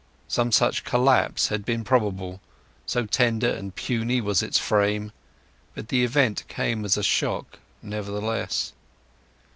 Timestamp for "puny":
3.75-4.19